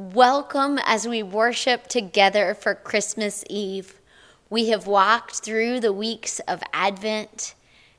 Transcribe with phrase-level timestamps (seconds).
[0.00, 4.00] Welcome as we worship together for Christmas Eve.
[4.48, 7.54] We have walked through the weeks of Advent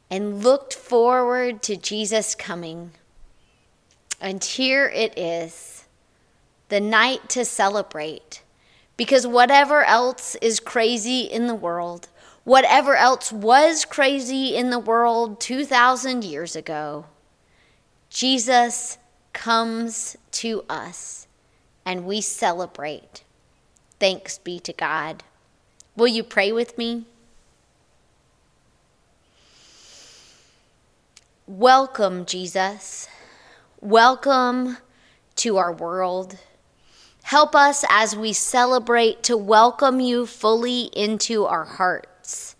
[0.10, 2.94] and looked forward to Jesus coming.
[4.20, 5.86] And here it is,
[6.70, 8.42] the night to celebrate.
[8.98, 12.08] Because whatever else is crazy in the world,
[12.44, 17.06] whatever else was crazy in the world 2,000 years ago,
[18.10, 18.98] Jesus
[19.34, 21.28] comes to us
[21.86, 23.24] and we celebrate.
[24.00, 25.24] Thanks be to God.
[25.96, 27.06] Will you pray with me?
[31.48, 33.08] Welcome, Jesus.
[33.82, 34.78] Welcome
[35.36, 36.38] to our world.
[37.24, 42.56] Help us as we celebrate to welcome you fully into our hearts.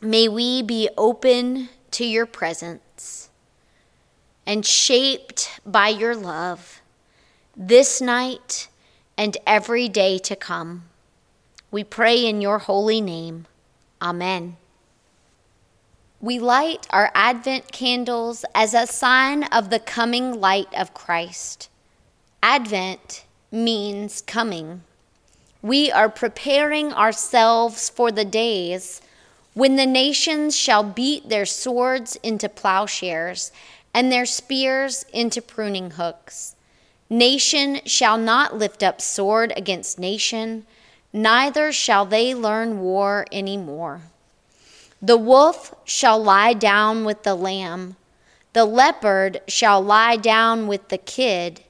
[0.00, 3.30] May we be open to your presence
[4.46, 6.82] and shaped by your love
[7.56, 8.68] this night
[9.16, 10.84] and every day to come.
[11.70, 13.46] We pray in your holy name.
[14.02, 14.58] Amen.
[16.20, 21.70] We light our Advent candles as a sign of the coming light of Christ.
[22.42, 24.82] Advent means coming.
[25.62, 29.00] We are preparing ourselves for the days
[29.54, 33.50] when the nations shall beat their swords into plowshares
[33.94, 36.55] and their spears into pruning hooks.
[37.08, 40.66] Nation shall not lift up sword against nation,
[41.12, 44.00] neither shall they learn war any more.
[45.00, 47.96] The wolf shall lie down with the lamb,
[48.54, 51.60] the leopard shall lie down with the kid,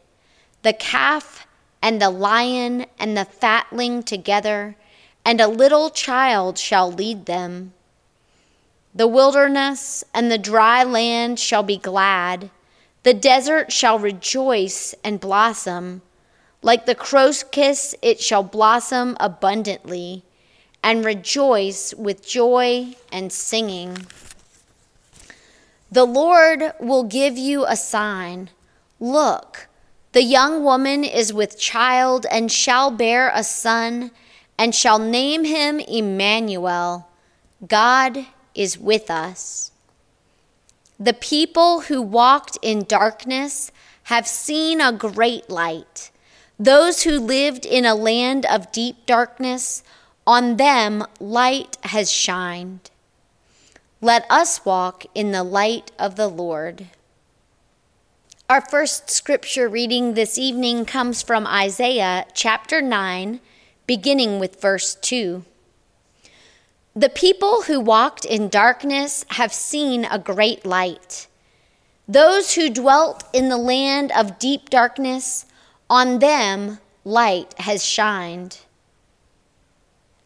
[0.62, 1.46] the calf
[1.82, 4.76] and the lion and the fatling together,
[5.24, 7.74] and a little child shall lead them.
[8.94, 12.50] The wilderness and the dry land shall be glad
[13.06, 16.02] the desert shall rejoice and blossom.
[16.60, 20.24] Like the crocus, it shall blossom abundantly
[20.82, 24.08] and rejoice with joy and singing.
[25.88, 28.50] The Lord will give you a sign.
[28.98, 29.68] Look,
[30.10, 34.10] the young woman is with child and shall bear a son
[34.58, 37.08] and shall name him Emmanuel.
[37.68, 39.70] God is with us.
[40.98, 43.70] The people who walked in darkness
[44.04, 46.10] have seen a great light.
[46.58, 49.82] Those who lived in a land of deep darkness,
[50.26, 52.90] on them light has shined.
[54.00, 56.86] Let us walk in the light of the Lord.
[58.48, 63.40] Our first scripture reading this evening comes from Isaiah chapter 9,
[63.86, 65.44] beginning with verse 2.
[66.98, 71.26] The people who walked in darkness have seen a great light.
[72.08, 75.44] Those who dwelt in the land of deep darkness,
[75.90, 78.60] on them light has shined.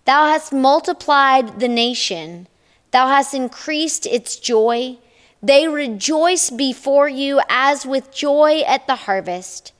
[0.04, 2.47] Thou hast multiplied the nation,
[2.92, 4.98] thou hast increased its joy.
[5.42, 9.72] They rejoice before you as with joy at the harvest,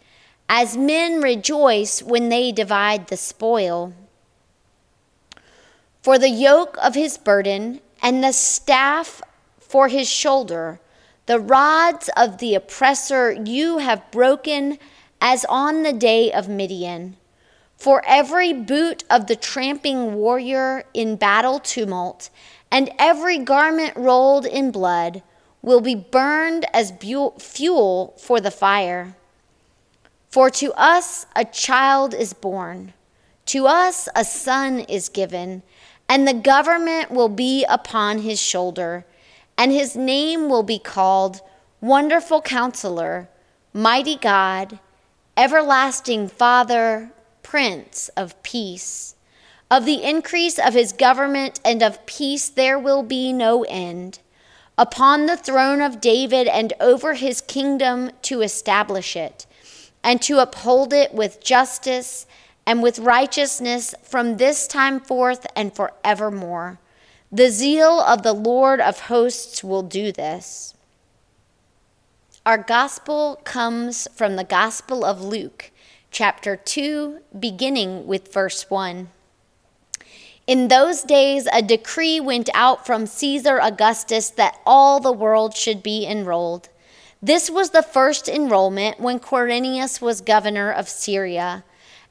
[0.49, 3.93] as men rejoice when they divide the spoil.
[6.03, 9.21] For the yoke of his burden and the staff
[9.59, 10.81] for his shoulder,
[11.27, 14.79] the rods of the oppressor you have broken
[15.21, 17.17] as on the day of Midian.
[17.77, 22.31] For every boot of the tramping warrior in battle tumult,
[22.71, 25.23] and every garment rolled in blood,
[25.61, 29.17] will be burned as bu- fuel for the fire.
[30.31, 32.95] For to us a child is born,
[33.47, 35.63] to us a son is given
[36.11, 39.07] and the government will be upon his shoulder,
[39.57, 41.41] and his name will be called
[41.81, 43.29] Wonderful Counselor,
[43.73, 44.81] Mighty God,
[45.37, 47.13] Everlasting Father,
[47.45, 49.15] Prince of Peace.
[49.71, 54.19] Of the increase of his government and of peace there will be no end.
[54.77, 59.47] Upon the throne of David and over his kingdom to establish it,
[60.03, 62.27] and to uphold it with justice
[62.71, 66.79] and with righteousness from this time forth and forevermore.
[67.33, 70.73] The zeal of the Lord of hosts will do this.
[72.47, 75.73] Our gospel comes from the Gospel of Luke,
[76.13, 79.09] chapter 2, beginning with verse 1.
[80.47, 85.83] In those days, a decree went out from Caesar Augustus that all the world should
[85.83, 86.69] be enrolled.
[87.21, 91.65] This was the first enrollment when Quirinius was governor of Syria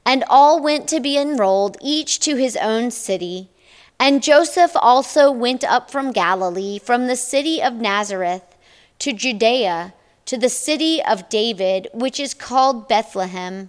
[0.04, 3.50] and all went to be enrolled, each to his own city.
[3.98, 8.56] And Joseph also went up from Galilee, from the city of Nazareth,
[9.00, 9.94] to Judea
[10.30, 13.68] to the city of David, which is called Bethlehem,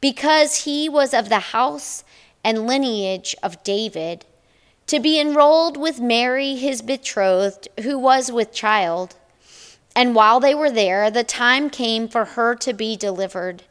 [0.00, 2.04] because he was of the house
[2.44, 4.24] and lineage of David,
[4.86, 9.16] to be enrolled with Mary, his betrothed, who was with child.
[9.96, 13.64] And while they were there, the time came for her to be delivered.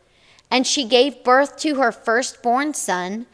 [0.49, 3.25] And she gave birth to her firstborn son,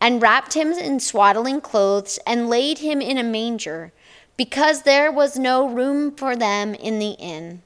[0.00, 3.92] and wrapped him in swaddling clothes, and laid him in a manger,
[4.36, 7.62] because there was no room for them in the inn.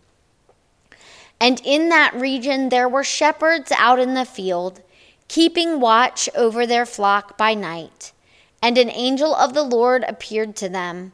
[1.41, 4.83] And in that region there were shepherds out in the field,
[5.29, 8.13] keeping watch over their flock by night.
[8.63, 11.13] And an angel of the Lord appeared to them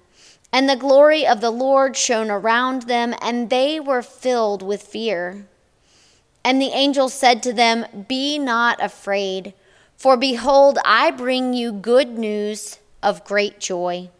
[0.52, 5.46] and the glory of the Lord shone around them, and they were filled with fear.
[6.44, 9.54] And the angel said to them, Be not afraid,
[9.96, 14.10] for behold, I bring you good news of great joy,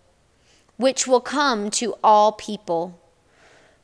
[0.77, 2.99] which will come to all people.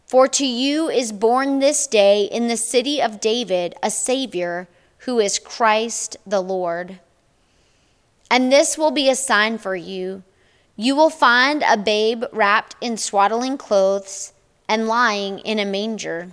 [0.06, 4.69] For to you is born this day in the city of David a Savior,
[4.99, 7.00] who is Christ the Lord.
[8.31, 10.23] And this will be a sign for you.
[10.77, 14.32] You will find a babe wrapped in swaddling clothes
[14.69, 16.32] and lying in a manger.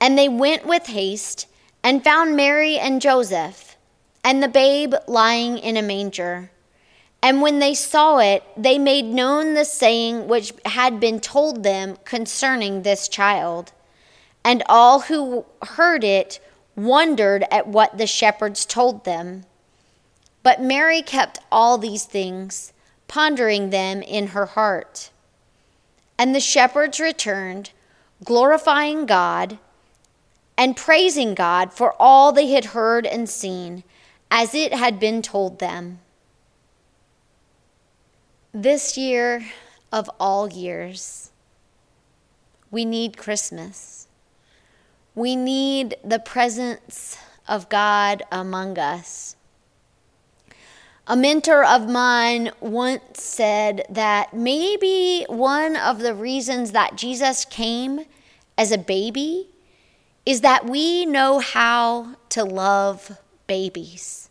[0.00, 1.46] And they went with haste
[1.82, 3.76] and found Mary and Joseph
[4.24, 6.50] and the babe lying in a manger.
[7.22, 11.96] And when they saw it, they made known the saying which had been told them
[12.04, 13.72] concerning this child.
[14.44, 16.40] And all who heard it
[16.76, 19.44] wondered at what the shepherds told them.
[20.44, 22.72] But Mary kept all these things,
[23.08, 25.10] pondering them in her heart.
[26.16, 27.70] And the shepherds returned,
[28.24, 29.58] glorifying God
[30.58, 33.84] and praising God for all they had heard and seen,
[34.28, 36.00] as it had been told them.
[38.52, 39.46] This year
[39.92, 41.30] of all years,
[42.72, 44.08] we need Christmas.
[45.14, 47.16] We need the presence
[47.46, 49.36] of God among us.
[51.06, 58.00] A mentor of mine once said that maybe one of the reasons that Jesus came
[58.58, 59.50] as a baby
[60.28, 63.16] is that we know how to love
[63.46, 64.28] babies.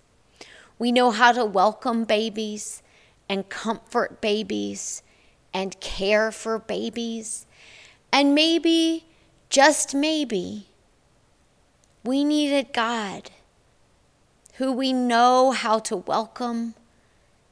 [0.78, 2.84] We know how to welcome babies
[3.28, 5.02] and comfort babies
[5.56, 7.48] and care for babies.
[8.14, 9.06] And maybe,
[9.50, 10.68] just maybe,
[12.04, 13.32] we needed God
[14.58, 16.76] who we know how to welcome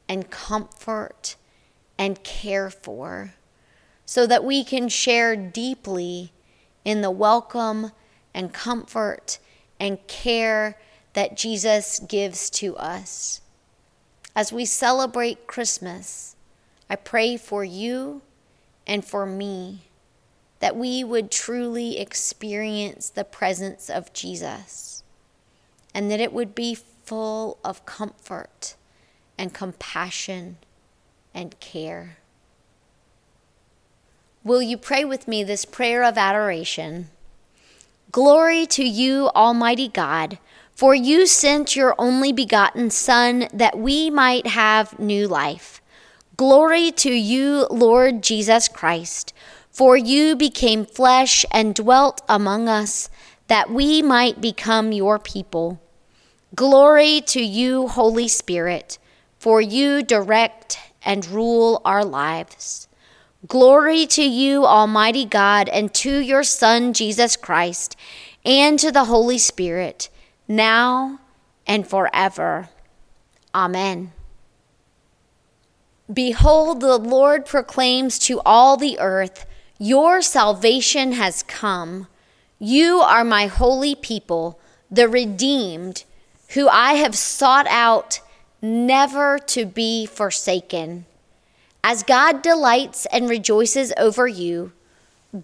[0.07, 1.35] and comfort
[1.97, 3.33] and care for,
[4.05, 6.31] so that we can share deeply
[6.83, 7.91] in the welcome
[8.35, 9.39] and comfort
[9.79, 10.77] and care
[11.13, 13.41] that Jesus gives to us.
[14.35, 16.35] As we celebrate Christmas,
[16.89, 18.21] I pray for you
[18.85, 19.83] and for me
[20.59, 25.03] that we would truly experience the presence of Jesus
[25.93, 28.75] and that it would be full of comfort
[29.37, 30.57] and compassion
[31.33, 32.17] and care.
[34.43, 37.09] Will you pray with me this prayer of adoration?
[38.15, 40.39] Glory to you, Almighty God,
[40.73, 45.81] for you sent your only begotten Son that we might have new life.
[46.37, 49.33] Glory to you, Lord Jesus Christ,
[49.69, 53.09] for you became flesh and dwelt among us
[53.47, 55.81] that we might become your people.
[56.55, 58.97] Glory to you, Holy Spirit,
[59.39, 62.84] for you direct and rule our lives.
[63.47, 67.95] Glory to you, Almighty God, and to your Son, Jesus Christ,
[68.45, 70.09] and to the Holy Spirit,
[70.47, 71.19] now
[71.67, 72.69] and forever.
[73.53, 74.13] Amen.
[76.11, 79.45] Behold, the Lord proclaims to all the earth,
[79.77, 82.07] Your salvation has come.
[82.57, 84.59] You are my holy people,
[84.89, 86.05] the redeemed
[86.49, 88.21] who I have sought out
[88.61, 91.05] never to be forsaken.
[91.87, 94.71] As God delights and rejoices over you,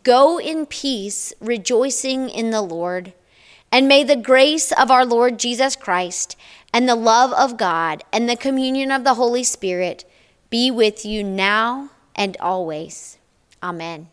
[0.01, 3.13] go in peace, rejoicing in the Lord.
[3.71, 6.36] And may the grace of our Lord Jesus Christ
[6.74, 10.03] and the love of God and the communion of the Holy Spirit
[10.50, 13.19] be with you now and always.
[13.62, 14.07] Amen.